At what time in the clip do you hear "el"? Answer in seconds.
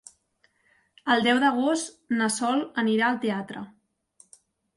1.15-1.21